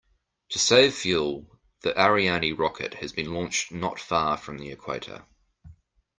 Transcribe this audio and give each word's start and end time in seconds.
To 0.49 0.57
save 0.57 0.95
fuel, 0.95 1.59
the 1.81 1.93
Ariane 1.95 2.55
rocket 2.55 2.95
has 2.95 3.13
been 3.13 3.35
launched 3.35 3.71
not 3.71 3.99
far 3.99 4.35
from 4.35 4.57
the 4.57 4.71
equator. 4.71 5.27